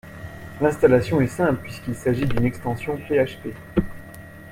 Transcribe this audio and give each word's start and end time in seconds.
L'installation 0.61 1.21
est 1.21 1.27
simple 1.27 1.61
puisqu'il 1.61 1.93
s'agisse 1.93 2.27
d'une 2.27 2.45
extension 2.45 2.97
PHP 2.97 3.53